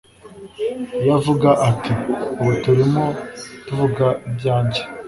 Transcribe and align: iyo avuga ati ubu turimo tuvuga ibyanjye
iyo 0.99 1.11
avuga 1.19 1.49
ati 1.69 1.91
ubu 2.39 2.51
turimo 2.63 3.03
tuvuga 3.65 4.05
ibyanjye 4.27 4.81